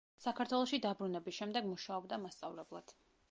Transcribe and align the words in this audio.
საქართველოში 0.23 0.79
დაბრუნების 0.85 1.37
შემდეგ 1.41 1.69
მუშაობდა 1.73 2.19
მასწავლებლად. 2.25 2.97